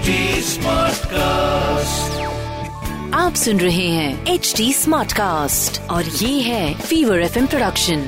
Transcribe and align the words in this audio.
HD 0.00 0.12
Smartcast. 0.42 2.12
आप 3.14 3.34
सुन 3.34 3.60
रहे 3.60 3.88
हैं 3.88 4.26
एच 4.26 4.54
डी 4.56 4.72
स्मार्ट 4.72 5.12
कास्ट 5.12 5.80
और 5.80 6.04
ये 6.04 6.40
है 6.40 6.80
फीवर 6.80 7.20
एफ़ 7.20 7.38
प्रोडक्शन 7.46 8.04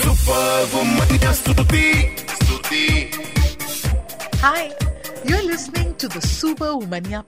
Superwoman 0.00 1.32
स्तुति 1.32 2.16
स्तुति। 2.30 3.10
Hi, 4.36 4.64
you're 5.28 5.44
listening 5.52 5.94
to 5.94 6.08
the 6.08 6.24
Super 6.28 6.72
Womania 6.72 7.22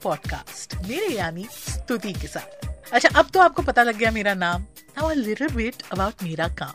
मेरे 0.89 1.15
यानी 1.15 1.47
स्तुति 1.53 2.13
के 2.13 2.27
साथ। 2.27 2.67
अच्छा 2.93 3.09
अब 3.19 3.31
तो 3.35 3.41
आपको 3.41 3.63
पता 3.63 3.83
लग 3.83 3.97
गया 3.97 4.11
मेरा 4.11 4.35
नाम। 4.35 4.63
Now 4.63 5.11
a 5.11 5.15
little 5.15 5.49
bit 5.49 5.83
about 5.93 6.23
मेरा 6.23 6.49
काम। 6.49 6.75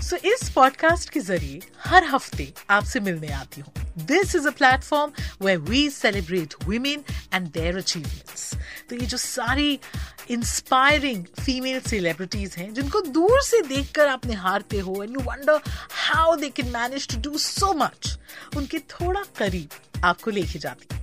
सो 0.00 0.16
so, 0.16 0.24
इस 0.24 0.50
पॉडकास्ट 0.50 1.10
के 1.10 1.20
ज़रिए 1.20 1.60
हर 1.84 2.04
हफ़्ते 2.04 2.52
आपसे 2.70 3.00
मिलने 3.00 3.28
आती 3.28 3.60
हूँ। 3.60 3.83
This 3.98 4.34
is 4.36 4.46
a 4.48 4.50
platform 4.58 5.12
where 5.42 5.56
we 5.70 5.88
celebrate 5.90 6.54
women 6.68 7.04
and 7.34 7.48
their 7.52 7.76
achievements 7.78 8.54
तो 8.88 8.96
ये 8.96 9.06
जो 9.06 9.16
सारी 9.16 9.78
इंस्पायरिंग 10.30 11.24
फीमेल 11.40 11.80
सेलिब्रिटीज 11.80 12.54
हैं, 12.58 12.72
जिनको 12.74 13.00
दूर 13.00 13.40
से 13.42 13.60
देखकर 13.62 14.08
आप 14.08 14.26
निहारते 14.26 14.78
हो 14.78 15.02
and 15.02 15.16
you 15.16 15.22
wonder 15.24 15.60
how 16.06 16.34
they 16.36 16.48
can 16.50 16.68
manage 16.72 17.08
to 17.08 17.20
do 17.30 17.38
so 17.38 17.72
much 17.74 18.18
उनके 18.56 18.78
थोड़ा 18.90 19.22
करीब 19.38 20.04
आपको 20.04 20.30
लेके 20.30 20.58
जाती 20.58 20.94
हूँ। 20.94 21.02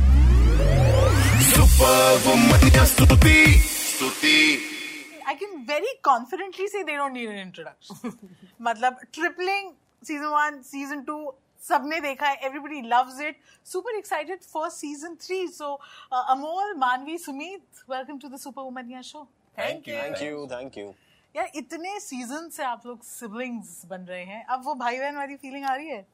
I 5.27 5.35
can 5.35 5.65
very 5.65 5.93
confidently 6.01 6.67
say 6.67 6.83
they 6.83 6.95
don't 6.95 7.13
need 7.13 7.29
an 7.29 7.37
introduction. 7.37 7.95
मतलब 8.61 8.97
tripling 9.13 9.73
season 10.03 10.31
one, 10.31 10.63
season 10.63 11.05
two, 11.05 11.33
सबने 11.67 11.99
देखा 12.01 12.27
है 12.27 12.39
everybody 12.49 12.81
loves 12.93 13.19
it 13.19 13.35
super 13.63 13.91
excited 13.97 14.43
for 14.53 14.69
season 14.69 15.15
three 15.17 15.47
so 15.47 15.79
uh, 16.11 16.33
Amol 16.33 16.73
Manvi 16.83 17.17
Sumit 17.25 17.83
welcome 17.87 18.19
to 18.19 18.29
the 18.29 18.37
Superwomania 18.37 19.03
show 19.03 19.27
Thank 19.55 19.87
you. 19.87 19.95
Thank 19.95 20.21
you. 20.21 20.47
Thank 20.47 20.77
you. 20.77 20.93
यार 21.35 21.51
इतने 21.55 21.99
season 21.99 22.49
से 22.49 22.63
आप 22.63 22.85
लोग 22.85 23.03
siblings 23.03 23.85
बन 23.89 24.01
रहे 24.09 24.23
हैं 24.25 24.43
अब 24.53 24.63
वो 24.65 24.73
भाई 24.75 24.97
बहन 24.99 25.15
वाली 25.15 25.35
फीलिंग 25.43 25.65
आ 25.65 25.75
रही 25.75 25.87
है 25.89 26.05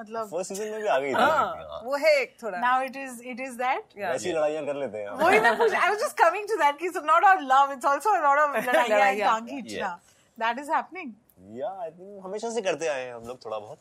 मतलब 0.00 0.28
फ़र्स्ट 0.28 0.52
सीज़न 0.52 0.70
में 0.70 0.80
भी 0.82 0.88
आ 0.88 0.98
गई 0.98 1.10
थी 1.10 1.14
हाँ। 1.14 1.80
वो 1.84 1.96
है 1.96 2.14
एक 2.20 2.36
थोड़ा। 2.42 2.58
Now 2.58 2.82
it 2.82 2.96
is 2.96 3.22
it 3.24 3.40
is 3.40 3.56
that 3.58 3.98
ऐसी 4.10 4.32
लड़ाइयाँ 4.32 4.64
कर 4.66 4.76
लेते 4.76 4.98
हैं। 4.98 5.10
वही 5.22 5.40
मैं 5.40 5.56
पूछ 5.58 5.74
I 5.74 5.88
was 5.88 5.98
just 6.00 6.16
coming 6.18 6.48
to 6.48 6.56
that 6.56 6.78
कि 6.78 6.86
it's 6.86 7.02
not 7.04 7.24
of 7.24 7.40
love 7.52 7.72
it's 7.72 7.86
also 7.86 8.10
a 8.10 8.20
lot 8.22 8.38
of 8.38 8.56
लड़ाइयाँ 8.68 9.00
एंड। 9.08 9.22
टांग 9.22 9.48
खींचना 9.48 9.98
दैट 10.38 10.58
इज़ 10.58 10.72
हैपनिंग 10.72 11.12
या 11.58 11.70
आई 11.82 11.90
थिंक 11.90 12.24
हमेशा 12.24 12.50
से 12.50 12.62
करते 12.62 12.88
आए 12.88 13.04
हैं 13.04 13.14
हम 13.14 13.26
लोग 13.26 13.44
थोड़ा 13.44 13.58
बहुत। 13.58 13.78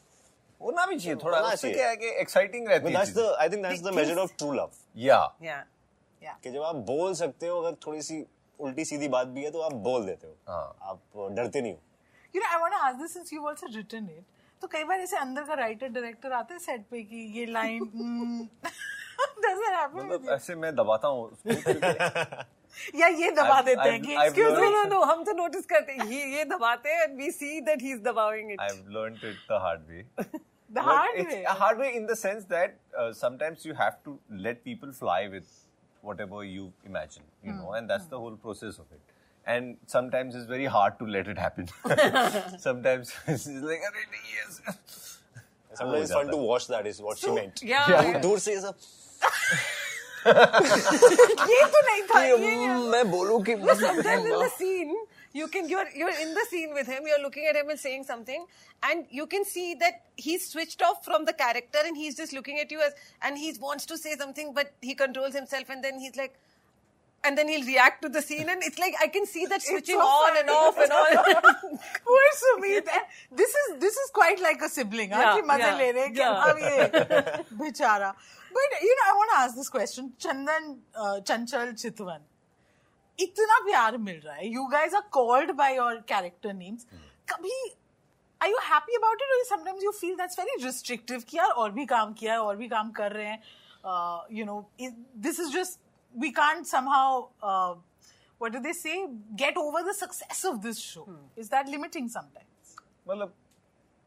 होना 0.61 0.85
भी 0.85 0.99
चाहिए 0.99 1.15
थोड़ा 1.23 1.37
होना 1.37 1.53
उससे 1.53 1.61
चाहिए। 1.61 1.75
क्या 1.75 1.89
है 1.89 1.95
कि 1.95 2.09
एक्साइटिंग 2.21 2.67
रहती 2.67 2.85
है 2.85 2.97
that's 2.97 3.15
the 3.17 3.35
I 3.39 3.49
think 3.49 3.65
that's 3.65 3.83
the 3.83 3.93
major 3.95 4.17
of 4.19 4.31
true 4.37 4.51
love 4.53 4.71
या 4.97 5.19
या 5.41 5.65
कि 6.43 6.51
जब 6.51 6.61
आप 6.63 6.75
बोल 6.87 7.13
सकते 7.15 7.47
हो 7.47 7.59
अगर 7.61 7.75
थोड़ी 7.85 8.01
सी 8.01 8.25
उल्टी 8.59 8.85
सीधी 8.85 9.07
बात 9.09 9.27
भी 9.27 9.43
है 9.43 9.51
तो 9.51 9.59
आप 9.61 9.73
बोल 9.83 10.05
देते 10.05 10.27
हो। 10.27 10.33
हाँ। 10.47 10.75
आप 10.81 11.29
डरते 11.35 11.61
नहीं 11.61 11.73
हो। 11.73 11.79
You 12.33 12.41
know 12.41 12.47
I 12.47 12.59
want 12.61 12.73
to 12.73 12.79
ask 12.79 12.97
this 13.01 13.13
since 13.13 13.33
you 13.33 13.45
also 13.47 13.67
written 13.75 14.09
it 14.09 14.23
तो 14.61 14.67
कई 14.67 14.83
बार 14.83 14.99
ऐसे 14.99 15.17
अंदर 15.17 15.43
का 15.43 15.53
राइटर 15.55 15.87
डायरेक्टर 15.89 16.31
आते 16.33 16.53
हैं 16.53 16.59
सेट 16.61 16.85
पे 16.91 17.03
कि 17.03 17.17
ये 17.33 17.45
हम्म, 17.47 18.47
लाइन 19.43 20.27
ऐसे 20.29 20.55
मैं 20.55 20.75
दबाता 20.75 21.07
हूँ 21.07 21.37
या 22.95 23.07
ये 23.09 23.29
दबा 23.31 23.61
देते 23.61 23.89
हैं 23.89 24.01
कि 24.01 24.13
एक्सक्यूज 24.15 24.51
नो 24.53 24.69
नो 24.71 24.83
नो 24.85 24.99
हम 25.03 25.23
तो 25.23 25.31
नोटिस 25.33 25.65
करते 25.65 25.93
हैं 25.93 26.05
ये 26.07 26.43
दबाते 26.47 26.89
हैं 26.89 27.07
we 27.15 27.31
see 27.31 27.59
that 27.61 27.81
he 27.81 27.91
is 27.91 28.01
दबाउइंग 28.03 28.51
it 28.51 28.61
I 28.61 28.67
have 28.67 28.89
learned 28.97 29.23
it 29.25 29.37
the 29.49 29.59
hard 29.61 29.81
way 29.87 30.03
the 30.69 30.79
hard 30.79 31.27
way 31.27 31.41
a 31.43 31.53
hard 31.59 31.79
way 31.79 31.89
in 31.91 32.05
the 32.05 32.13
sense 32.15 32.43
that 32.45 32.77
sometimes 33.17 33.65
you 33.65 33.73
have 33.75 33.97
to 34.05 34.19
let 34.39 34.61
people 34.63 34.91
fly 34.99 35.27
with 35.27 35.45
whatever 36.03 36.45
you 36.45 36.71
imagine 36.85 37.23
you 37.45 37.55
know 37.55 37.75
and 37.75 37.87
that's 37.87 38.05
the 38.05 38.13
whole 38.15 38.35
process 38.41 38.79
of 38.79 38.93
it 38.93 39.08
And 39.52 39.76
sometimes 39.92 40.34
it's 40.36 40.46
very 40.50 40.68
hard 40.74 40.94
to 40.98 41.06
let 41.14 41.26
it 41.30 41.38
happen. 41.38 41.66
sometimes 42.62 43.10
it's 43.32 43.46
like, 43.70 43.82
"अरे 43.88 44.04
नहीं, 44.14 44.36
yes. 44.36 44.60
Sometimes 45.78 46.10
it's 46.10 46.12
fun 46.18 46.30
to 46.30 46.36
watch 46.46 46.66
that 46.70 46.86
is 46.86 47.00
what 47.00 47.16
she 47.18 47.30
meant 47.30 47.60
Yeah. 47.70 48.20
दूर 48.22 48.38
से 48.46 48.52
ये 48.54 48.60
सब 48.60 48.74
ये 50.26 51.64
तो 51.72 51.80
नहीं 51.86 52.02
था 52.10 52.22
ये 52.24 52.36
मैं 52.92 53.10
बोलूं 53.10 53.40
कि 53.48 53.54
No, 53.64 53.74
sometimes 53.80 54.28
in 54.34 54.38
the 54.42 54.50
scene, 54.58 54.94
you 55.40 55.48
can 55.56 55.68
you're 55.72 55.86
you're 56.02 56.14
in 56.24 56.32
the 56.38 56.44
scene 56.52 56.72
with 56.78 56.90
him, 56.94 57.08
you're 57.10 57.20
looking 57.24 57.48
at 57.52 57.58
him 57.60 57.72
and 57.74 57.82
saying 57.84 58.06
something, 58.10 58.46
and 58.90 59.12
you 59.18 59.26
can 59.34 59.44
see 59.52 59.66
that 59.84 60.00
he's 60.28 60.46
switched 60.54 60.86
off 60.88 61.04
from 61.10 61.26
the 61.30 61.34
character 61.44 61.84
and 61.90 62.00
he's 62.04 62.16
just 62.22 62.36
looking 62.38 62.62
at 62.64 62.74
you 62.76 62.80
as 62.88 62.96
and 63.28 63.42
he 63.44 63.52
wants 63.68 63.90
to 63.92 63.98
say 64.04 64.16
something, 64.24 64.54
but 64.60 64.72
he 64.90 64.94
controls 65.04 65.38
himself 65.42 65.74
and 65.76 65.88
then 65.88 66.00
he's 66.06 66.16
like 66.22 66.40
and 67.24 67.38
then 67.38 67.48
he'll 67.48 67.66
react 67.66 68.02
to 68.02 68.08
the 68.10 68.20
scene 68.20 68.48
and 68.50 68.62
it's 68.62 68.78
like 68.78 68.94
I 69.02 69.06
can 69.08 69.24
see 69.26 69.46
that 69.46 69.62
switching 69.62 69.96
so 69.96 70.06
on 70.06 70.36
and 70.36 70.48
funny. 70.48 70.58
off 70.58 70.78
and 70.78 70.92
on. 70.92 71.78
Poor 72.08 72.24
Sumit. 72.40 72.88
And 72.96 73.38
this 73.40 73.54
is 73.62 73.78
this 73.84 73.96
is 73.96 74.10
quite 74.10 74.40
like 74.40 74.60
a 74.60 74.68
sibling. 74.68 75.10
हाँ, 75.10 75.22
Yeah, 75.22 75.36
कि 75.36 75.42
मजे 75.50 75.64
yeah, 75.64 75.78
ले 75.78 75.90
रहे 75.92 76.02
हैं 76.02 76.12
कि 76.12 76.20
yeah. 76.20 76.44
अब 76.48 76.58
ये 76.58 77.56
बेचारा. 77.62 78.14
But 78.56 78.82
you 78.82 78.96
know, 78.98 79.06
I 79.12 79.14
want 79.20 79.30
to 79.32 79.38
ask 79.38 79.56
this 79.56 79.68
question. 79.68 80.12
Chandan, 80.18 80.76
uh, 80.94 81.20
Chanchal, 81.30 81.72
Chitwan. 81.84 82.20
इतना 83.20 83.58
प्यार 83.64 83.96
मिल 84.04 84.20
रहा 84.24 84.34
है. 84.34 84.52
You 84.52 84.68
guys 84.70 84.92
are 84.92 85.04
called 85.16 85.56
by 85.56 85.70
your 85.78 86.02
character 86.02 86.52
names. 86.52 86.86
कभी 87.32 87.56
are 88.40 88.48
you 88.48 88.58
happy 88.62 88.94
about 88.98 89.22
it 89.24 89.30
or 89.34 89.44
sometimes 89.48 89.82
you 89.82 89.92
feel 89.92 90.16
that's 90.16 90.36
very 90.36 90.56
restrictive 90.62 91.24
कि 91.24 91.36
यार 91.38 91.50
और 91.62 91.70
भी 91.72 91.86
काम 91.86 92.12
किया 92.20 92.32
है 92.32 92.40
और 92.40 92.56
भी 92.56 92.68
काम 92.68 92.90
कर 93.00 93.12
रहे 93.12 93.26
हैं. 93.26 93.40
Uh, 93.84 94.20
you 94.30 94.44
know, 94.44 94.66
it, 94.78 94.92
this 95.16 95.38
is 95.38 95.50
just 95.50 95.78
we 96.24 96.32
can't 96.32 96.66
somehow. 96.66 97.28
Uh, 97.42 97.74
what 98.38 98.52
do 98.52 98.60
they 98.60 98.72
say? 98.72 98.96
Get 99.36 99.56
over 99.56 99.82
the 99.82 99.94
success 99.94 100.44
of 100.44 100.60
this 100.62 100.78
show. 100.78 101.06
Is 101.36 101.48
that 101.50 101.68
limiting 101.76 102.08
sometimes? 102.08 102.76
मतलब 103.08 103.32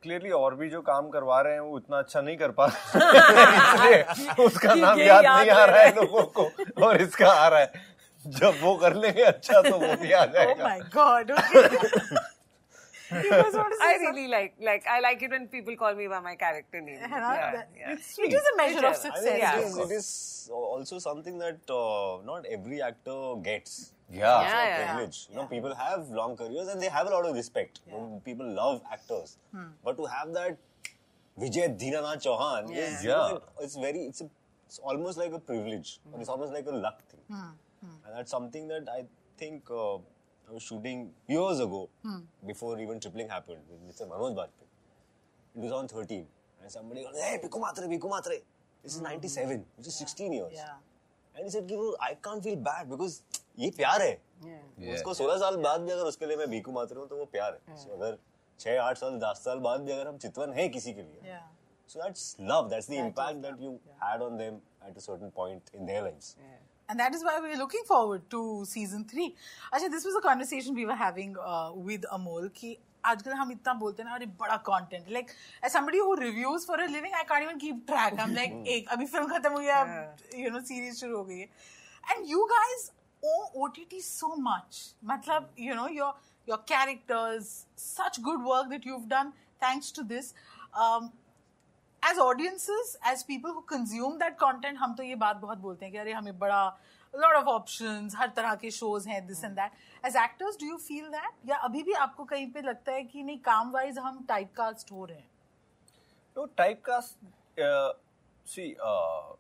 क्लियरली 0.04 0.30
और 0.38 0.56
भी 0.56 0.70
जो 0.70 0.82
काम 0.88 1.10
करवा 1.10 1.40
रहे 1.42 1.54
हैं 1.54 1.60
वो 1.62 1.76
उतना 1.76 1.98
अच्छा 2.00 2.22
नहीं 2.22 2.38
कर 2.38 2.52
पा 2.60 2.66
रहे 2.68 4.00
इसलिए 4.02 4.46
उसका 4.46 4.74
नाम 4.76 5.00
ये 5.00 5.06
याद 5.08 5.24
याद 5.26 5.38
नहीं 5.40 5.50
आ 5.52 5.66
रह 5.66 5.66
रहा 5.66 5.66
है 5.66 5.72
रहा 5.72 5.84
है। 5.84 5.96
लोगों 5.96 6.24
को 6.38 6.84
और 6.88 7.02
इसका 7.02 7.30
आ 7.32 7.48
रहा 7.48 7.60
है 7.60 7.86
जब 8.38 8.60
वो 8.62 8.76
कर 8.84 8.94
लेंगे 9.04 9.24
अच्छा 9.24 9.62
तो 9.70 9.78
वो 9.80 9.96
भी 10.02 10.12
आ 10.12 10.24
Oh 10.24 10.32
जाएगा 10.34 10.70
my 10.70 10.80
god. 10.96 11.32
Okay. 11.32 13.24
you 13.24 13.30
guys 13.32 13.54
want 13.56 13.72
to 13.74 13.78
say 13.82 13.90
I 13.90 13.98
really 14.06 14.28
like 14.28 14.56
like 14.70 14.88
I 14.96 15.00
like 15.00 15.22
it 15.28 15.32
when 15.32 15.48
people 15.48 15.76
call 15.84 15.96
me 15.96 16.08
by 16.14 16.20
my 16.20 16.36
character 16.36 16.82
name. 16.82 17.00
something? 17.00 17.14
है 17.14 17.22
ना? 17.22 17.34
Yeah, 17.36 17.52
That- 17.52 17.70
yeah. 17.82 17.94
it's- 17.94 18.18
It 18.20 18.34
is 18.40 18.50
a 18.54 18.58
measure 18.58 18.86
of 18.86 18.96
Whichever. 18.96 18.98
I 18.98 19.02
success. 19.02 19.24
think 19.24 19.40
Yeah, 19.40 19.60
it, 19.60 19.84
of 19.86 19.92
is, 19.92 20.08
course. 20.49 20.85
also 20.85 20.99
something 20.99 21.39
that 21.39 21.59
uh, 21.71 22.23
not 22.25 22.47
every 22.47 22.83
actor 22.83 23.37
gets. 23.43 23.93
Yeah. 24.11 24.19
Yeah, 24.21 24.43
It's 24.43 24.53
a 24.53 24.57
yeah. 24.57 24.95
privilege. 24.95 25.27
You 25.31 25.37
know, 25.37 25.47
people 25.47 25.75
have 25.75 26.09
long 26.11 26.37
careers 26.37 26.69
and 26.69 26.81
they 26.81 26.89
have 26.89 27.07
a 27.07 27.11
lot 27.11 27.25
of 27.27 27.35
respect. 27.35 27.81
You 27.87 27.93
know, 27.93 28.23
people 28.25 28.47
love 28.47 28.83
actors, 28.93 29.39
hmm. 29.55 29.73
but 29.85 29.97
to 29.97 30.05
have 30.07 30.33
that 30.35 30.59
Vijay 31.41 31.79
Dinanath 31.81 32.23
Chauhan 32.25 32.71
is 32.71 33.05
Yeah. 33.05 33.13
know, 33.13 33.43
it's 33.61 33.77
very 33.77 34.01
it's 34.01 34.21
a, 34.21 34.29
it's 34.67 34.79
almost 34.79 35.17
like 35.19 35.33
a 35.33 35.39
privilege 35.39 36.01
or 36.13 36.21
it's 36.21 36.29
hmm. 36.29 36.33
almost 36.33 36.53
like 36.53 36.67
a 36.67 36.77
luck 36.87 37.03
thing, 37.09 37.21
hmm. 37.29 37.53
and 38.05 38.17
that's 38.17 38.31
something 38.31 38.69
that 38.69 38.89
I 38.89 39.07
think 39.39 39.71
uh, 39.71 39.97
I 39.97 40.53
was 40.53 40.63
shooting 40.63 41.11
years 41.27 41.61
ago 41.61 41.89
before 42.47 42.79
even 42.79 43.01
tripling 43.01 43.29
happened 43.29 43.61
with 43.71 43.81
Mr. 43.89 44.07
Manoj 44.09 44.35
Bajpayee 44.37 44.69
in 45.55 45.63
2013, 45.63 46.27
and 46.61 46.71
somebody 46.71 47.03
goes, 47.05 47.17
"Hey, 47.19 47.39
Biku 47.43 47.61
Matre, 47.61 47.89
Biku 47.89 48.11
Matre." 48.11 48.41
This 48.84 48.96
is 48.96 49.02
97, 49.02 49.66
which 49.78 49.88
is 49.88 49.96
16 50.06 50.34
years. 50.34 50.54
Yeah. 50.60 50.76
And 51.36 51.50
said 51.56 51.68
कि 51.70 51.76
वो 51.76 51.96
I 52.04 52.16
can't 52.24 52.44
feel 52.44 52.56
bad 52.70 52.88
because 52.90 53.20
ये 53.60 53.70
प्यार 53.82 54.02
है 54.02 54.16
Yeah. 54.46 54.94
उसको 54.96 55.14
16 55.14 55.38
साल 55.40 55.56
बाद 55.68 55.82
भी 55.82 55.92
अगर 55.92 56.06
उसके 56.14 56.26
लिए 56.26 56.38
मैं 56.38 56.50
भीखू 56.50 56.72
मात्र 56.72 56.98
हूँ 56.98 57.08
तो 57.10 57.18
वो 57.18 57.26
प्यार 57.36 57.60
है 57.70 57.76
So 57.84 57.92
अगर 57.98 58.18
6 58.60 58.78
8 58.86 58.98
साल 59.04 59.20
10 59.24 59.44
साल 59.44 59.60
बाद 59.68 59.82
भी 59.82 59.92
अगर 59.92 60.08
हम 60.08 60.18
चितवन 60.26 60.54
है 60.60 60.68
किसी 60.78 60.94
के 60.94 61.02
लिए 61.02 61.32
Yeah. 61.34 61.44
so 61.92 62.00
that's 62.04 62.24
love 62.52 62.70
that's 62.72 62.90
the 62.94 62.98
impact 63.02 63.42
that 63.48 63.60
you 63.66 63.74
had 64.06 64.24
on 64.30 64.40
them 64.44 64.56
at 64.90 64.98
a 65.02 65.04
certain 65.10 65.32
point 65.42 65.70
in 65.80 65.92
their 65.92 66.02
lives 66.10 66.32
And 66.90 67.02
that 67.04 67.16
is 67.16 67.24
why 67.28 67.32
we're 67.44 67.58
looking 67.60 67.82
forward 67.88 68.22
to 68.34 68.40
season 68.68 69.02
three. 69.14 69.26
Actually, 69.72 69.90
this 69.96 70.06
was 70.10 70.18
a 70.20 70.22
conversation 70.26 70.78
we 70.78 70.86
were 70.92 70.96
having 71.00 71.34
uh, 71.54 71.72
with 71.88 72.06
Amol. 72.18 72.46
Ki 72.60 72.70
आजकल 73.05 73.33
हम 73.33 73.53
इतना 73.53 73.75
बोलते 73.75 74.05
ना 74.05 74.15
अरे 74.15 74.27
बड़ा 74.41 74.57
content 74.69 75.11
like 75.11 75.31
somebody 75.73 75.99
who 75.99 76.15
reviews 76.15 76.67
for 76.67 76.81
a 76.81 76.87
living 76.87 77.15
I 77.15 77.25
can't 77.29 77.43
even 77.43 77.59
keep 77.59 77.85
track 77.87 78.19
I 78.19 78.25
am 78.25 78.35
like 78.35 78.53
एक 78.69 78.89
अभी 78.93 79.07
film 79.07 79.27
खत्म 79.29 79.53
हुई 79.53 79.67
है 79.67 80.43
यू 80.43 80.51
नो 80.51 80.61
सीरीज़ 80.63 81.01
शुरू 81.01 81.17
हो 81.17 81.25
गई 81.25 81.39
है। 81.39 81.49
And 82.11 82.27
you 82.31 82.45
guys 82.53 82.91
O 83.23 83.35
OTT 83.65 84.01
so 84.03 84.35
much 84.41 84.83
मतलब 85.05 85.51
you 85.61 85.75
know 85.75 85.89
your 85.89 86.21
your 86.49 86.65
characters 86.69 87.47
such 87.79 88.21
good 88.21 88.43
work 88.45 88.67
that 88.69 88.87
you 88.87 88.97
have 88.97 89.07
done 89.09 89.33
thanks 89.63 89.93
to 89.97 90.03
this 90.15 90.33
as 92.03 92.19
audiences 92.19 92.97
as 93.07 93.23
people 93.25 93.51
who 93.51 93.61
consume 93.69 94.17
that 94.19 94.39
content 94.39 94.79
हम 94.79 94.95
तो 94.95 95.03
ये 95.03 95.15
बात 95.17 95.37
बहुत 95.37 95.59
बोलते 95.59 95.85
हैं 95.85 95.93
कि 95.93 95.99
अरे 95.99 96.13
हमें 96.13 96.39
बड़ा 96.39 96.65
lot 97.19 97.37
of 97.37 97.49
options, 97.49 98.15
हर 98.15 98.29
तरह 98.37 98.55
के 98.55 98.71
shows 98.71 99.07
हैं 99.07 99.27
this 99.29 99.43
and 99.43 99.57
that. 99.57 99.73
As 100.05 100.15
actors, 100.15 100.57
do 100.57 100.67
you 100.67 100.79
feel 100.79 101.11
that? 101.11 101.33
या 101.47 101.57
अभी 101.57 101.83
भी 101.83 101.93
आपको 101.93 102.25
कहीं 102.25 102.51
पे 102.53 102.63
लगता 102.63 102.93
है 102.93 103.05
कि 103.05 103.23
नहीं 103.23 103.39
काम 103.39 103.73
wise 103.73 103.99
हम 103.99 104.27
typecast 104.31 104.93
हो 104.93 105.05
रहे 105.05 105.19
हैं? 105.19 105.29
No, 106.37 106.47
typecast. 106.47 107.17
Uh, 107.59 107.93
see, 108.45 108.77
uh, 108.85 109.35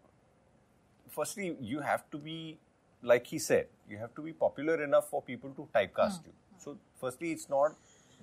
firstly, 1.09 1.57
you 1.61 1.81
have 1.81 2.03
to 2.11 2.19
be, 2.19 2.59
like 3.03 3.27
he 3.27 3.39
said, 3.39 3.67
you 3.89 3.97
have 3.97 4.15
to 4.15 4.23
be 4.23 4.33
popular 4.33 4.83
enough 4.85 5.09
for 5.09 5.23
people 5.23 5.51
to 5.51 5.69
typecast 5.75 6.27
you. 6.27 6.33
So, 6.59 6.77
firstly, 7.01 7.33
it's 7.33 7.49
not 7.49 7.77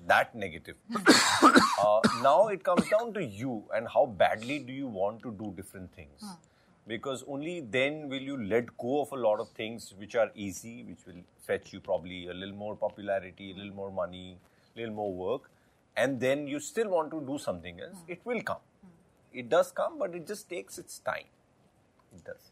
that 0.07 0.36
negative. 0.36 0.75
uh, 0.95 2.00
now 2.22 2.48
it 2.48 2.63
comes 2.63 2.88
down 2.90 3.13
to 3.13 3.24
you 3.24 3.63
and 3.74 3.88
how 3.88 4.06
badly 4.06 4.60
do 4.60 4.72
you 4.72 4.88
want 4.88 5.22
to 5.24 5.31
do 5.31 5.54
different 5.56 5.94
things. 5.95 6.24
Because 6.89 7.25
only 7.27 7.61
then 7.61 8.09
will 8.09 8.21
you 8.21 8.37
let 8.45 8.77
go 8.77 9.01
of 9.03 9.12
a 9.12 9.17
lot 9.17 9.41
of 9.41 9.49
things 9.51 9.95
which 9.99 10.15
are 10.15 10.31
easy, 10.35 10.85
which 10.85 11.06
will 11.06 11.23
fetch 11.47 11.73
you 11.73 11.81
probably 11.81 12.27
a 12.29 12.35
little 12.35 12.55
more 12.55 12.77
popularity, 12.77 13.53
a 13.53 13.55
little 13.55 13.75
more 13.75 13.91
money, 13.91 14.39
a 14.75 14.81
little 14.81 14.95
more 14.95 15.12
work, 15.12 15.51
and 15.97 16.21
then 16.21 16.47
you 16.47 16.61
still 16.61 16.91
want 16.91 17.11
to 17.11 17.23
do 17.23 17.39
something 17.39 17.81
else. 17.81 18.03
It 18.06 18.21
will 18.25 18.43
come. 18.43 18.59
It 19.33 19.49
does 19.49 19.73
come, 19.73 19.99
but 19.99 20.15
it 20.15 20.27
just 20.27 20.49
takes 20.51 20.79
its 20.79 20.99
time. 20.99 21.25
It 22.15 22.25
does. 22.25 22.51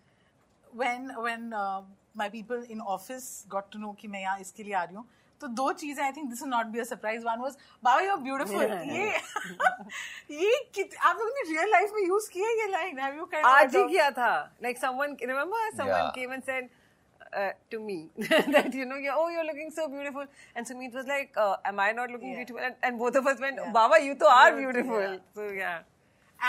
when 0.75 1.10
when 1.22 1.52
uh, 1.52 1.82
my 2.14 2.28
people 2.28 2.62
in 2.75 2.81
office 2.81 3.44
got 3.49 3.70
to 3.72 3.78
know 3.78 3.94
कि 4.00 4.08
मैं 4.08 4.20
यहाँ 4.20 4.38
इसके 4.40 4.62
लिए 4.62 4.75
आ 4.75 4.84
रही 4.84 4.96
हूँ 4.96 5.04
तो 5.42 5.48
दो 5.60 5.72
चीज़ें 5.81 6.04
I 6.06 6.12
think 6.12 6.30
this 6.30 6.44
not 6.44 6.66
be 6.75 6.80
a 6.80 6.84
surprise 6.84 7.25
one 7.25 7.39
was 7.42 7.57
Baba 7.84 8.01
you 8.01 8.12
are 8.12 8.18
beautiful 8.28 8.63
ये 8.92 9.06
ये 10.42 10.89
आप 11.10 11.18
लोगों 11.18 11.30
ने 11.36 11.50
रियल 11.51 11.72
लाइफ 11.72 11.92
में 11.95 12.01
यूज़ 12.07 12.30
किया 12.34 12.50
ये 12.62 12.68
लाइन 12.72 13.00
हैव 13.00 13.16
यू 13.18 13.30
आज 13.45 13.75
ही 13.75 13.88
किया 13.88 14.10
था 14.18 14.31
like 14.68 14.84
someone 14.88 15.16
remember 15.34 15.63
someone 15.81 16.04
Yeah. 16.04 16.12
came 16.18 16.36
and 16.38 16.69
uh, 17.34 17.51
to 17.72 17.80
me 17.80 18.10
that 18.56 18.74
you 18.74 18.86
know 18.86 18.98
you're, 18.98 19.13
oh 19.16 19.30
you're 19.30 19.45
looking 19.45 19.72
so 19.72 19.88
beautiful 19.89 20.25
and 20.56 20.66
Sumit 20.66 20.94
was 20.94 21.07
like 21.07 21.38
uh, 21.38 21.56
am 21.66 21.80
I 21.80 21.92
not 21.92 22.10
looking 22.12 22.31
Yeah. 22.31 22.38
beautiful 22.38 22.62
and, 22.69 22.75
and 22.84 22.98
both 22.98 23.16
of 23.16 23.28
us 23.28 23.39
went 23.39 23.57
yeah. 23.63 23.72
Baba 23.72 24.01
you 24.04 24.16
to 24.16 24.28
are 24.28 24.51
beautiful 24.56 25.00
Yeah. 25.01 25.18
so 25.36 25.50
yeah 25.50 25.80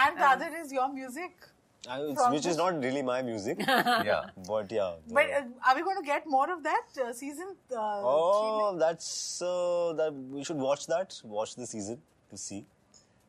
and 0.04 0.18
the 0.18 0.26
other 0.26 0.50
is 0.62 0.72
your 0.72 0.88
music 0.92 1.48
I, 1.87 1.95
it's, 2.01 2.19
From 2.19 2.33
which 2.33 2.45
is 2.49 2.55
the- 2.57 2.63
not 2.63 2.83
really 2.83 3.01
my 3.07 3.21
music. 3.29 3.61
Yeah. 3.69 4.27
But 4.49 4.71
yeah. 4.71 4.91
the- 5.07 5.15
but 5.15 5.31
uh, 5.39 5.41
are 5.69 5.75
we 5.75 5.81
going 5.87 5.97
to 5.97 6.05
get 6.09 6.27
more 6.35 6.45
of 6.53 6.61
that 6.67 6.99
uh, 7.05 7.07
season 7.13 7.49
uh, 7.49 7.55
three 7.71 8.11
Oh, 8.11 8.69
में? 8.73 8.79
that's 8.83 9.09
uh, 9.41 9.93
that 10.01 10.21
we 10.35 10.43
should 10.49 10.61
watch 10.67 10.85
that. 10.93 11.17
Watch 11.39 11.55
the 11.63 11.67
season 11.73 11.97
to 12.31 12.37
see. 12.45 12.61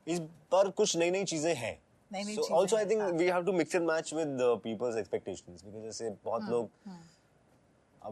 इस 0.06 0.20
पर 0.52 0.68
कुछ 0.78 0.96
नई 0.96 1.10
नई 1.10 1.24
चीजें 1.32 1.54
हैं. 1.54 1.74
नई-नई 2.12 2.34
So 2.36 2.42
चीजें 2.42 2.54
also 2.56 2.76
I 2.76 2.80
हैं, 2.80 2.88
think 2.88 3.02
हाँ. 3.02 3.10
we 3.22 3.26
have 3.34 3.44
to 3.46 3.52
mix 3.60 3.74
and 3.78 3.86
match 3.90 4.12
with 4.20 4.36
the 4.42 4.48
people's 4.66 4.96
expectations 5.02 5.62
because 5.68 5.82
जैसे 5.84 6.10
बहुत 6.24 6.48
लोग 6.50 6.70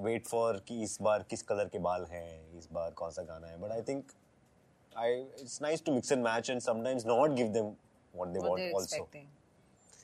वेट 0.04 0.26
फॉर 0.26 0.62
कि 0.68 0.82
इस 0.82 0.96
बार 1.02 1.22
किस 1.30 1.42
कलर 1.52 1.68
के 1.72 1.78
बाल 1.86 2.04
हैं 2.10 2.58
इस 2.58 2.68
बार 2.72 2.90
कौन 3.00 3.10
सा 3.10 3.22
गाना 3.22 3.46
है 3.46 3.60
but 3.60 3.72
I 3.72 3.82
think 3.88 4.12
I 4.98 5.20
it's 5.40 5.60
nice 5.62 5.84
to 5.86 5.92
mix 5.94 6.12
and 6.12 6.24
match 6.24 6.50
and 6.50 6.60
sometimes 6.60 7.06
not 7.06 7.30
give 7.40 7.48
them 7.52 7.66
what 8.14 8.28
they 8.28 8.38
what 8.40 8.48
want 8.48 8.60
they're 8.60 8.76
also 8.80 8.96
expecting 8.96 9.26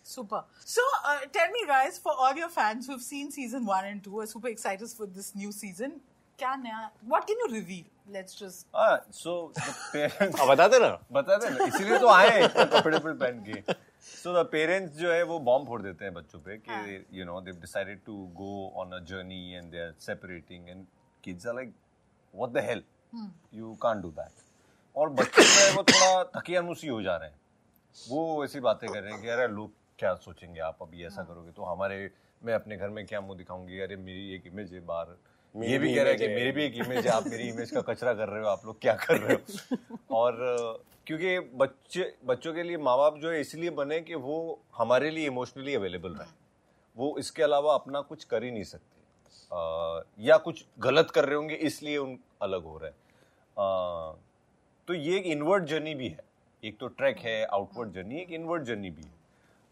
Super. 0.04 0.44
So, 0.66 0.82
uh, 1.06 1.20
tell 1.32 1.50
me, 1.52 1.66
guys, 1.66 1.98
for 1.98 2.12
all 2.12 2.36
your 2.36 2.50
fans 2.50 2.88
who've 2.88 3.02
seen 3.02 3.32
season 3.32 3.66
one 3.66 3.86
and 3.86 4.04
two, 4.04 4.20
are 4.20 4.26
super 4.26 4.50
excited 4.50 4.90
for 4.90 5.06
this 5.06 5.34
new 5.36 5.52
season. 5.52 6.02
क्या 6.40 6.56
नया? 6.56 6.90
What 7.08 7.28
can 7.28 7.38
you 7.44 7.48
reveal? 7.54 7.86
Let's 8.10 8.36
just. 8.36 8.66
Ah, 8.74 9.00
so 9.12 9.52
the 9.56 9.74
parents. 9.92 10.40
अब 10.42 10.50
बता 10.50 10.68
देना 10.68 10.88
बता 11.12 11.38
दे 11.44 11.68
इसीलिए 11.68 12.00
तो 12.00 12.08
आए 12.10 12.48
कपड़े 12.56 13.00
पे 13.00 13.14
पहन 13.14 13.44
के 13.48 13.76
सो 14.08 14.34
द 14.34 14.46
पेरेंट्स 14.52 14.96
जो 14.98 15.12
है 15.12 15.22
वो 15.32 15.40
बॉम्ब 15.50 15.68
फोड़ 15.68 15.82
देते 15.82 16.06
हैं 16.06 16.14
बच्चों 16.14 16.40
पे 16.48 16.58
कि 16.68 17.06
you 17.20 17.26
know 17.26 17.40
they 17.42 17.52
decided 17.62 18.04
to 18.06 18.16
go 18.40 18.56
on 18.82 18.92
a 18.92 19.00
journey 19.12 19.54
and 19.54 19.72
they 19.72 19.84
are 19.84 19.94
separating 20.06 20.70
and 20.70 20.86
kids 21.24 21.48
are 21.48 21.56
like 21.56 21.74
what 22.34 22.52
the 22.58 22.66
hell 22.70 22.84
you 23.60 23.74
can't 23.84 24.02
do 24.02 24.10
that 24.20 24.44
और 24.96 25.10
बच्चे 25.22 25.44
जो 25.44 25.62
है 25.62 25.72
वो 25.76 25.84
थोड़ा 25.94 26.24
थकियानुसी 26.40 26.88
हो 26.88 27.02
जा 27.02 27.16
रहे 27.16 27.30
हैं 27.30 27.42
वो 28.10 28.44
ऐसी 28.46 28.60
बातें 28.68 28.88
कर 28.90 29.02
रहे 29.02 29.14
हैं 29.14 29.22
कि 29.22 29.28
अरे 29.30 29.48
लोग 29.48 29.72
क्या 30.00 30.14
सोचेंगे 30.16 30.60
आप 30.60 30.78
अभी 30.82 31.06
ऐसा 31.06 31.24
करोगे? 31.24 31.52
तो 31.52 31.64
हमारे 31.64 32.10
मैं 32.44 32.54
अपने 32.54 32.78
घर 32.78 32.90
में 32.90 33.06
क्या 33.06 33.22
मुँह 33.22 33.38
दिखाऊँगी? 33.38 33.80
अरे 33.80 33.96
मेरी 33.96 34.34
एक 34.36 34.48
इमेज 34.48 34.74
है 34.74 34.80
बाहर। 34.80 35.16
ये 35.56 35.78
भी 35.78 35.96
कह 35.96 36.02
रहा 36.04 36.12
है 36.12 36.18
कि 36.18 36.28
मेरी 36.28 36.52
भी 36.52 36.64
एक 36.64 36.76
इमेज 36.76 37.08
है 37.08 37.12
आप 37.14 37.28
मेरी 37.28 37.50
इमेज 37.50 37.72
का 37.72 37.82
कचरा 37.82 38.14
कर 38.14 38.30
रहे 38.30 38.42
हो 38.42 38.48
आप 38.48 38.66
लोग 38.66 38.82
क्या 38.82 38.94
कर 38.94 39.18
रहे 39.18 39.34
हो? 39.34 39.78
और 40.12 40.84
क्योंकि 41.08 41.40
बच्चे 41.40 42.14
बच्चों 42.26 42.54
के 42.54 42.64
लिए 42.64 42.78
माँ 42.78 42.98
बाप 42.98 43.18
जो 43.18 43.32
है 43.32 43.42
इसलिए 43.42 43.70
बने 43.70 44.00
कि 44.02 44.16
वो 44.16 44.60
हमारे 44.76 45.10
लिए 45.10 45.28
इमोशनली 45.28 45.76
अवेलेबल 45.76 46.14
रहे। 46.14 46.28
वो 46.98 47.18
इसके 47.20 47.44
अलावा 47.44 47.74
अपना 47.74 48.02
कुछ 48.02 48.24
कर 48.24 48.44
ही 48.44 48.52
नहीं 48.52 48.64
सकते। 48.64 50.24
या 50.24 50.38
कुछ 50.38 50.66
गलत 50.80 51.12
कर 51.12 51.26
रहे 51.26 51.36
होंगे 51.36 51.56
इसलिए 51.56 51.98
उन 51.98 52.18
अलग 52.42 52.64
हो 52.64 52.78
रहे 52.78 52.90
हैं। 52.90 52.98
तो 54.88 54.94
ये 54.94 55.18
एक 55.18 55.26
इनवर्ड 55.26 55.66
जर्नी 55.66 55.96
भी 55.96 56.08
है। 56.08 56.24
एक 56.64 56.78
तो 56.80 56.88
ट्रैक 56.88 57.20
है 57.20 57.44
आउटवर्ड 57.46 57.92
जर्नी 57.92 58.20
एक 58.20 58.32
इनवर्ड 58.32 58.64
जर्नी 58.64 58.90
भी 58.90 59.04
है। 59.04 59.23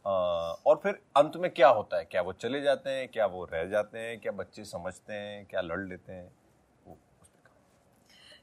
और 0.05 0.79
फिर 0.83 1.01
अंत 1.17 1.35
में 1.37 1.49
क्या 1.53 1.69
होता 1.69 1.97
है 1.97 2.05
क्या 2.05 2.21
वो 2.21 2.33
चले 2.33 2.61
जाते 2.61 2.89
हैं 2.89 3.07
क्या 3.07 3.25
वो 3.25 3.43
रह 3.53 3.65
जाते 3.69 3.99
हैं 3.99 4.19
क्या 4.19 4.31
बच्चे 4.31 4.63
समझते 4.65 5.13
हैं 5.13 5.45
क्या 5.45 5.61
लड़ 5.61 5.79
लेते 5.87 6.13
हैं। 6.13 6.29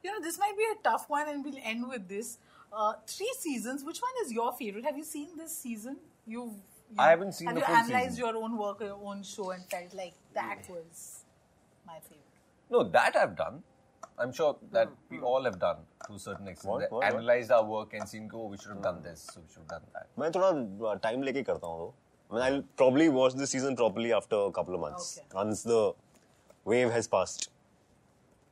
You 0.05 0.13
know, 0.13 0.21
this 0.25 0.39
might 0.39 0.57
be 0.57 0.67
a 0.73 0.75
tough 0.83 1.07
one, 1.13 1.29
and 1.31 1.45
we'll 1.45 1.61
end 1.71 1.89
with 1.93 2.09
this. 2.09 2.39
Uh, 2.73 2.93
three 3.07 3.33
seasons. 3.39 3.83
Which 3.83 4.01
one 4.01 4.19
is 4.25 4.33
your 4.33 4.53
favorite? 4.59 4.85
Have 4.85 4.97
you 4.97 5.05
seen 5.05 5.37
this 5.37 5.57
season? 5.63 5.97
You've. 6.27 6.53
You, 6.91 7.01
I 7.07 7.11
haven't 7.11 7.33
seen 7.39 7.49
have 7.49 7.57
the 7.57 7.63
you 7.63 7.67
full 7.67 7.77
analyzed 7.79 8.15
season. 8.15 8.25
your 8.25 8.37
own 8.43 8.57
work, 8.57 8.81
your 8.81 8.99
own 9.05 9.25
show, 9.25 9.51
and 9.51 9.65
felt 9.73 9.97
like 10.03 10.15
that 10.35 10.71
was 10.71 11.25
my 11.87 11.99
favorite? 11.99 12.39
No, 12.71 12.85
that 12.99 13.17
I've 13.17 13.35
done. 13.37 13.63
I'm 14.20 14.32
sure 14.32 14.56
that 14.72 14.90
we 15.10 15.20
all 15.20 15.44
have 15.44 15.60
done 15.60 15.78
to 16.08 16.14
a 16.14 16.20
certain 16.20 16.48
extent. 16.48 16.72
What, 16.72 16.80
That 16.82 16.92
what, 16.92 17.04
what? 17.04 17.14
Analyzed 17.14 17.52
our 17.52 17.64
work 17.66 17.94
and 17.94 18.08
seen, 18.08 18.30
oh, 18.34 18.46
we 18.48 18.58
should 18.58 18.70
have 18.70 18.82
done 18.82 19.02
this, 19.02 19.22
so 19.34 19.42
we 19.42 19.48
should 19.54 19.62
have 19.64 19.68
done 19.70 19.88
that. 19.94 20.08
मैं 20.20 20.32
थोड़ा 20.36 20.94
time 21.06 21.24
लेके 21.24 21.44
करता 21.44 21.68
हूँ 21.68 21.80
वो 21.80 21.94
I 22.32 22.36
mean, 22.36 22.44
I'll 22.46 22.62
probably 22.82 23.08
watch 23.16 23.34
this 23.40 23.52
season 23.56 23.76
properly 23.76 24.12
after 24.20 24.38
a 24.50 24.52
couple 24.52 24.76
of 24.76 24.82
months 24.84 25.10
Okay. 25.20 25.28
once 25.40 25.64
the 25.72 25.80
wave 26.74 26.92
has 26.98 27.08
passed. 27.16 27.50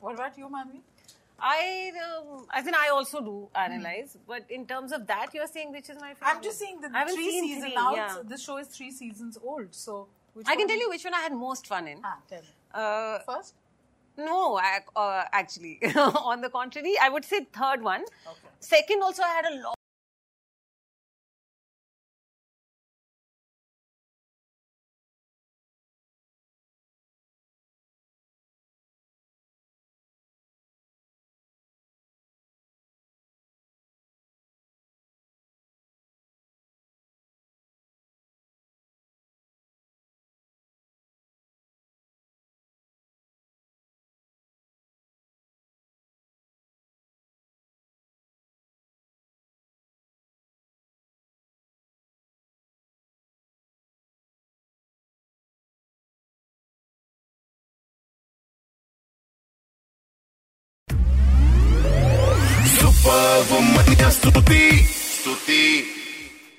What 0.00 0.14
about 0.14 0.36
you, 0.42 0.48
Manvi? 0.56 0.80
I 1.52 1.92
um, 2.06 2.46
I 2.58 2.60
think 2.66 2.76
I 2.80 2.88
also 2.96 3.20
do 3.28 3.32
analyze 3.62 4.16
but 4.26 4.50
in 4.58 4.66
terms 4.72 4.92
of 4.98 5.06
that 5.08 5.32
you're 5.38 5.48
saying 5.54 5.72
which 5.78 5.88
is 5.94 5.96
my 6.02 6.10
favorite 6.14 6.28
I'm 6.32 6.42
just 6.42 6.60
saying 6.64 6.80
the 6.84 6.90
I 6.94 6.98
haven't 7.00 7.16
three 7.20 7.30
seen 7.30 7.46
seasons 7.48 7.64
three, 7.64 7.74
now. 7.80 7.94
yeah. 7.96 8.04
it's- 8.12 8.28
This 8.34 8.42
show 8.50 8.58
is 8.64 8.68
three 8.76 8.90
seasons 8.98 9.38
old, 9.54 9.74
so. 9.86 9.96
Which 10.34 10.46
I 10.48 10.52
can 10.52 10.60
one- 10.60 10.68
tell 10.74 10.84
you 10.84 10.90
which 10.96 11.04
one 11.10 11.14
I 11.20 11.24
had 11.28 11.34
most 11.46 11.66
fun 11.72 11.88
in 11.94 12.04
Ah, 12.12 12.14
tell 12.34 12.44
me. 12.50 12.54
uh, 12.82 13.18
First. 13.32 13.54
No, 14.17 14.57
I, 14.57 14.79
uh, 14.95 15.25
actually, 15.31 15.79
on 15.95 16.41
the 16.41 16.49
contrary, 16.49 16.95
I 17.01 17.09
would 17.09 17.23
say 17.23 17.45
third 17.53 17.83
one. 17.83 18.01
Okay. 18.01 18.47
Second, 18.59 19.03
also, 19.03 19.21
I 19.23 19.27
had 19.27 19.45
a 19.45 19.55
lot. 19.61 19.76
Superwoman 63.07 64.11
स्तुति 64.11 64.63
स्तुति 64.85 65.96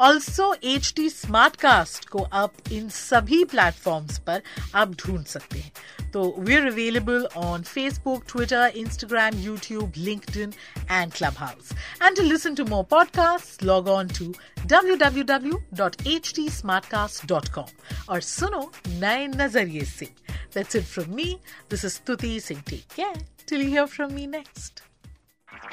Also 0.00 0.54
H 0.64 0.92
T 0.96 1.08
smart 1.10 1.56
cast 1.60 2.08
को 2.08 2.18
आप 2.42 2.52
इन 2.72 2.88
सभी 2.88 3.44
platforms 3.44 4.18
पर 4.26 4.42
आप 4.74 4.94
ढूंढ 5.00 5.24
सकते 5.26 5.58
हैं 5.58 5.72
तो 6.12 6.34
we 6.38 6.56
are 6.56 6.66
available 6.66 7.26
on 7.36 7.62
Facebook 7.62 8.24
Twitter 8.28 8.72
Instagram 8.76 9.38
YouTube 9.40 9.92
linked 9.96 10.36
and 10.36 11.12
Clubhouse 11.38 11.72
and 12.02 12.16
to 12.16 12.22
listen 12.22 12.54
to 12.54 12.64
more 12.66 12.84
podcast 12.90 13.62
log 13.64 13.88
on 13.88 14.08
to 14.18 14.34
www.htsmartcast.com 14.70 17.68
और 18.08 18.20
सुनो 18.20 18.72
नए 18.88 19.26
नज़रिए 19.26 19.84
से 19.86 20.08
That's 20.52 20.74
it 20.74 20.84
from 20.84 21.14
me. 21.14 21.40
This 21.68 21.84
is 21.84 21.94
Stuti 21.94 22.42
Singh. 22.42 22.62
Take 22.64 22.88
care. 22.90 23.14
Till 23.46 23.62
you 23.62 23.68
hear 23.68 23.88
from 23.88 24.14
me 24.14 24.28
next. 24.28 24.82